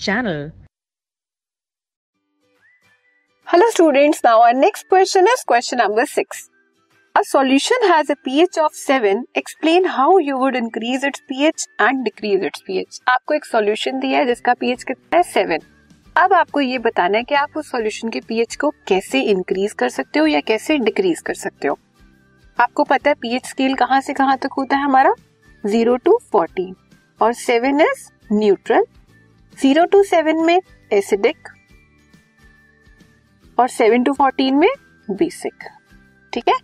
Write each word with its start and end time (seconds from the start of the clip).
channel. 0.00 0.52
Hello 3.46 3.66
students, 3.70 4.22
now 4.24 4.40
our 4.42 4.54
next 4.54 4.88
question 4.88 5.26
is 5.26 5.42
question 5.44 5.78
number 5.78 6.06
6. 6.06 6.50
A 7.14 7.24
solution 7.24 7.76
has 7.82 8.08
a 8.08 8.16
pH 8.16 8.56
of 8.58 8.72
7. 8.72 9.24
Explain 9.34 9.84
how 9.86 10.18
you 10.18 10.38
would 10.38 10.56
increase 10.56 11.02
its 11.02 11.20
pH 11.28 11.66
and 11.78 12.04
decrease 12.04 12.42
its 12.42 12.62
pH. 12.62 13.00
आपको 13.08 13.34
एक 13.34 13.44
solution 13.44 13.98
दिया 14.00 14.18
है 14.18 14.26
जिसका 14.26 14.54
pH 14.54 14.84
कितना 14.84 15.18
है 15.18 15.22
7. 15.32 15.64
अब 16.16 16.32
आपको 16.32 16.60
ये 16.60 16.78
बताना 16.78 17.18
है 17.18 17.24
कि 17.24 17.34
आप 17.34 17.56
उस 17.56 17.70
सॉल्यूशन 17.70 18.08
के 18.08 18.20
पीएच 18.28 18.56
को 18.56 18.70
कैसे 18.88 19.20
इंक्रीज 19.32 19.72
कर 19.72 19.88
सकते 19.88 20.18
हो 20.18 20.26
या 20.26 20.40
कैसे 20.46 20.78
डिक्रीज 20.78 21.20
कर 21.26 21.34
सकते 21.34 21.68
हो 21.68 21.78
आपको 22.58 22.84
पता 22.84 23.10
है 23.10 23.14
पीएच 23.22 23.46
स्केल 23.46 23.74
कहाँ 23.74 24.00
से 24.00 24.14
कहाँ 24.14 24.36
तक 24.38 24.54
होता 24.58 24.76
है 24.76 24.84
हमारा 24.84 25.14
ज़ीरो 25.64 25.96
टू 26.04 26.18
फोर्टीन 26.32 26.74
और 27.20 27.32
seven 27.34 27.80
is 27.80 28.08
neutral 28.32 28.84
zero 29.58 29.84
to 29.84 30.02
seven 30.02 30.44
में 30.46 30.60
एसिडिक 30.92 31.48
और 33.58 33.68
सेवन 33.68 34.04
टू 34.04 34.12
फोर्टीन 34.12 34.54
में 34.54 34.68
बेसिक 35.08 35.64
ठीक 36.32 36.48
है? 36.48 36.54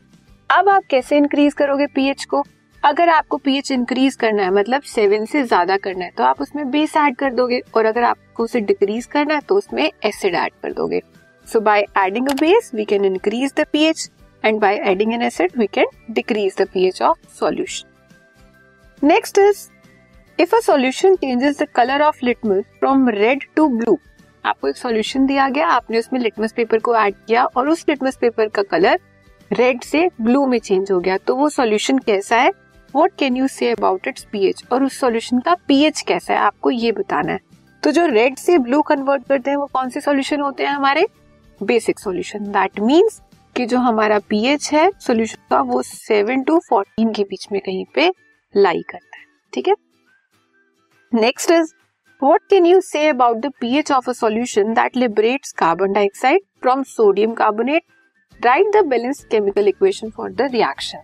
अब 0.50 0.68
आप 0.68 0.84
कैसे 0.90 1.16
इंक्रीज 1.16 1.54
करोगे 1.54 1.86
पीएच 1.86 2.24
को? 2.24 2.42
अगर 2.82 3.08
आपको 3.08 3.36
पीएच 3.36 3.70
इंक्रीज 3.72 4.14
करना 4.14 4.42
है 4.42 4.50
मतलब 4.50 4.82
सेवन 4.84 5.24
से 5.24 5.42
ज़्यादा 5.42 5.76
करना 5.78 6.04
है 6.04 6.10
तो 6.16 6.24
आप 6.24 6.40
उसमें 6.40 6.70
बेस 6.70 6.96
ऐड 6.96 7.16
कर 7.16 7.32
दोगे 7.34 7.60
और 7.76 7.84
अगर 7.86 8.04
आपको 8.04 8.44
उसे 8.44 8.60
डिक्रीज 8.62 9.06
करना 9.06 9.34
है 9.34 9.40
तो 9.40 9.56
उसमें 9.56 9.90
एसिड 10.04 10.34
ऐड 10.34 10.52
कर 10.62 10.72
दोगे। 10.72 11.02
So 11.46 11.60
by 11.60 11.84
adding 11.98 12.28
a 12.28 12.34
base 12.40 12.70
we 12.74 12.84
can 12.84 13.04
increase 13.04 13.52
the 13.56 13.66
pH 13.72 14.08
and 14.44 14.60
by 14.60 14.80
adding 14.86 15.12
an 15.14 15.22
acid 15.22 15.58
we 15.58 15.66
can 15.74 15.86
decrease 16.10 16.56
the 16.58 16.68
pH 16.72 17.02
of 17.02 17.18
solution 17.38 19.06
next 19.06 19.38
is 19.38 19.68
if 20.38 20.54
a 20.56 20.58
solution 20.60 21.14
changes 21.16 21.58
the 21.58 21.66
colour 21.74 22.02
of 22.02 22.18
litmus 22.24 22.64
from 22.78 23.08
red 23.08 23.44
to 23.56 23.68
blue 23.68 23.98
आपको 24.44 24.68
एक 24.68 24.76
solution 24.76 25.26
दिया 25.26 25.48
गया, 25.48 25.66
आपने 25.66 25.98
उसमें 25.98 26.18
litmus 26.20 26.52
paper 26.52 26.78
को 26.78 26.94
add 26.96 27.14
किया 27.26 27.44
और 27.46 27.68
उस 27.68 27.84
लिटमस 27.88 28.16
पेपर 28.16 28.48
का 28.48 28.62
कलर 28.62 28.98
रेड 29.50 29.82
से 29.82 30.08
ब्लू 30.20 30.46
में 30.46 30.58
चेंज 30.58 30.90
हो 30.92 30.98
गया। 31.00 31.16
तो 31.16 31.34
वो 31.36 31.48
सॉल्यूशन 31.48 31.98
कैसा 31.98 32.36
है? 32.36 32.50
What 32.94 33.12
can 33.18 33.36
you 33.36 33.48
say 33.48 33.70
about 33.70 34.08
its 34.08 34.26
pH 34.32 34.62
और 34.72 34.84
उस 34.84 34.98
सॉल्यूशन 35.00 35.38
का 35.38 35.54
पीएच 35.68 36.00
कैसा 36.00 36.32
है? 36.34 36.40
आपको 36.40 36.70
ये 36.70 36.92
बताना 36.92 37.32
है। 37.32 37.40
तो 37.82 37.90
जो 37.90 38.06
रेड 38.06 38.36
से 38.36 38.58
ब्लू 38.58 38.82
कन्वर्ट 38.82 39.26
करते 39.28 39.50
हैं, 39.50 39.56
वो 39.56 39.66
कौन 39.66 39.88
से 39.88 40.00
सॉल्यूशन 40.00 40.40
होते 40.40 40.64
हैं 40.64 40.70
हमारे? 40.70 41.06
बेसिक 41.60 41.98
सॉल्यूशन 41.98 42.44
दैट 42.52 42.80
मींस 42.80 43.20
कि 43.56 43.66
जो 43.66 43.78
हमारा 43.78 44.18
पीएच 44.28 44.72
है 44.72 44.90
सॉल्यूशन 45.00 45.38
का 45.50 45.60
वो 45.62 45.82
सेवन 45.82 46.42
टू 46.42 46.58
फोर्टीन 46.68 47.12
के 47.12 47.22
बीच 47.22 47.48
में 47.52 47.60
कहीं 47.60 47.84
पे 47.94 48.12
लाई 48.54 48.82
करता 48.90 49.18
है। 49.18 49.24
ठीक 49.52 49.68
है? 49.68 49.74
Next 51.20 51.50
is 51.50 51.72
What 52.22 52.40
can 52.52 52.66
you 52.66 52.78
say 52.80 53.02
about 53.10 53.38
the 53.42 53.50
pH 53.62 53.90
of 53.90 54.08
a 54.08 54.14
solution 54.14 54.74
that 54.74 54.94
liberates 54.94 55.52
carbon 55.62 55.92
dioxide 55.92 56.42
from 56.62 56.82
sodium 56.84 57.34
carbonate? 57.34 57.84
Write 58.46 58.70
the 58.76 58.82
balanced 58.92 59.28
chemical 59.34 59.68
equation 59.72 60.12
for 60.18 60.26
the 60.40 60.48
reaction. 60.54 60.96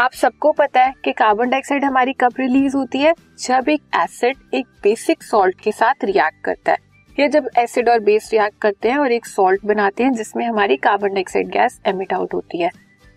आप 0.00 0.12
सबको 0.12 0.52
पता 0.52 0.82
है 0.82 0.92
कि 1.04 1.12
कार्बन 1.12 1.50
डाइऑक्साइड 1.50 1.84
हमारी 1.84 2.12
कब 2.12 2.32
रिलीज़ 2.40 2.76
होती 2.76 2.98
है? 2.98 3.14
जब 3.38 3.68
एक 3.68 3.82
एसिड 3.96 4.36
एक 4.54 4.66
बेसिक 4.82 5.22
सॉल्ट 5.22 5.60
के 5.60 5.72
साथ 5.72 5.94
रिएक्ट 6.04 6.44
करता 6.44 6.72
है। 6.72 6.78
या 7.20 7.26
जब 7.26 7.48
एसिड 7.58 7.88
और 7.88 8.00
बेस 8.00 8.30
रिएक्ट 8.32 8.58
करते 8.62 8.90
हैं 8.90 8.98
और 8.98 9.12
एक 9.12 9.26
सॉल्ट 9.26 9.64
बनाते 9.64 10.04
हैं 10.04 10.12
जिसमें 10.12 10.46
हमारी 10.46 10.76
carbon 10.76 11.14
dioxide 11.14 11.48
gas 11.48 11.80
emit 11.86 12.12
out 12.12 12.34
होती 12.34 12.62
है। 12.62 12.70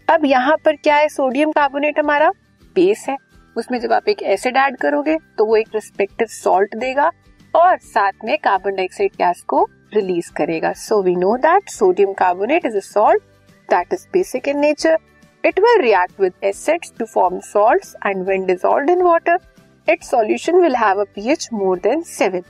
अब 0.10 0.26
यहाँ 0.26 0.58
पर 0.66 0.76
क्या 0.76 0.96
है? 0.96 1.10
सोडियम 1.10 1.52
कार्बोनेट 1.52 2.00
हमारा 2.00 2.32
बेस 2.76 3.06
है। 3.10 3.18
उसमें 3.56 3.80
जब 3.80 3.94
आप 3.94 4.08
एक 4.10 4.22
एसिड 4.24 4.58
ऐड 4.58 4.78
करोगे 4.78 5.18
तो 5.38 5.46
वो 5.46 5.56
एक 5.56 5.70
रिस्पेक्टिव 5.74 6.28
सॉल्ट 6.32 6.76
देगा 6.78 7.12
और 7.54 7.78
साथ 7.78 8.26
में 8.26 8.38
कार्बन 8.44 8.76
डाइऑक्साइड 8.76 9.12
गैस 9.18 9.42
को 9.48 9.68
रिलीज़ 9.94 10.32
करेगा। 10.38 10.72
So 10.74 11.02
we 11.04 11.16
know 11.16 11.36
that 11.38 11.70
sodium 11.70 12.14
carbonate 12.14 12.66
is 12.66 12.78
a 12.78 12.80
salt 12.84 13.24
that 13.70 13.94
is 13.94 14.08
basic 14.14 14.48
in 14.48 14.60
nature 14.60 14.98
it 15.44 15.60
will 15.60 15.82
react 15.82 16.22
with 16.22 16.34
acids 16.44 16.94
to 17.00 17.06
form 17.06 17.40
salts 17.44 17.96
and 18.06 18.26
when 18.26 18.46
dissolved 18.46 18.90
in 18.90 19.02
water 19.02 19.40
its 19.88 20.10
solution 20.10 20.60
will 20.62 20.76
have 20.76 21.02
a 21.02 21.06
pH 21.16 21.48
more 21.54 21.80
than 21.80 22.04
7 22.12 22.42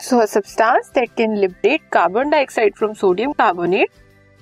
so 0.00 0.18
a 0.18 0.26
substance 0.26 0.90
that 0.94 1.10
can 1.16 1.36
liberate 1.36 1.88
carbon 1.92 2.30
dioxide 2.30 2.76
from 2.76 2.92
sodium 2.94 3.32
carbonate 3.32 3.90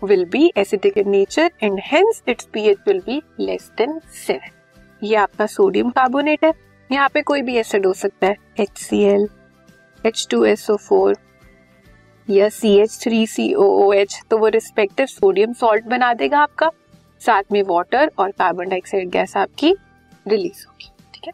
will 0.02 0.24
be 0.24 0.50
acidic 0.56 0.98
in 0.98 1.10
nature 1.10 1.50
and 1.62 1.80
hence 1.84 2.22
its 2.28 2.48
pH 2.52 2.78
will 2.88 3.00
be 3.06 3.22
less 3.40 3.70
than 3.78 4.00
7 4.28 4.57
ये 5.02 5.14
आपका 5.16 5.46
sodium 5.46 5.90
carbonate 5.90 6.44
है। 6.44 6.52
यहाँ 6.90 7.08
पे 7.14 7.22
कोई 7.22 7.42
भी 7.42 7.56
acid 7.56 7.86
हो 7.86 7.92
सकता 7.92 8.26
है। 8.26 8.36
H 8.60 8.76
C 8.78 9.02
L 9.04 9.28
H 10.04 10.26
two 10.30 10.44
S 10.44 10.68
O 10.70 10.76
four 10.78 11.16
या 12.28 12.48
C 12.50 12.74
H 12.78 12.98
three 13.02 13.26
C 13.26 13.52
O 13.54 13.64
O 13.78 13.92
H 13.92 14.20
तो 14.30 14.38
वो 14.38 14.48
रिस्पेक्टिव 14.48 15.06
सोडियम 15.06 15.52
सॉल्ट 15.52 15.84
बना 15.86 16.12
देगा 16.14 16.38
आपका। 16.38 16.70
साथ 17.20 17.42
में 17.52 17.62
वाटर 17.62 18.10
और 18.18 18.30
कार्बन 18.30 18.68
डाइऑक्साइड 18.68 19.10
गैस 19.10 19.36
आपकी 19.36 19.74
रिलीज़ 20.26 20.64
होगी, 20.66 20.90
ठीक 21.14 21.26
है? 21.26 21.32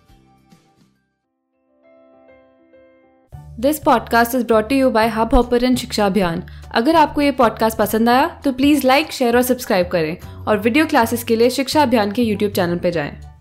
This 3.61 3.79
podcast 3.79 4.35
is 4.35 4.47
brought 4.47 4.73
you 4.73 4.91
by 4.91 5.09
Hubhopper 5.35 5.75
Shiksha 5.75 6.07
Abhiyan 6.07 6.43
अगर 6.75 6.97
आपको 6.97 7.21
ये 7.21 7.31
पॉडकास्ट 7.33 7.79
पसंद 7.79 8.09
आया 8.09 8.27
तो 8.45 8.53
प्लीज़ 8.53 8.87
लाइक 8.87 9.13
शेयर 9.13 9.37
और 9.37 9.43
सब्सक्राइब 9.43 9.89
करें। 9.89 10.17
और 10.47 10.59
वीडियो 10.59 10.87
क्लासेस 10.87 11.25
के 11.25 11.37
लिए 11.37 11.51
शिक्षा 11.51 11.83
अभियान 11.83 12.13
के 12.13 12.23
यूट्यूब 12.23 12.53
चैनल 12.53 12.79
पर 12.79 12.91
जाएँ। 12.91 13.34